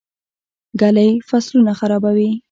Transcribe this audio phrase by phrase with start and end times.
[0.79, 2.29] ږلۍ فصلونه خرابوي.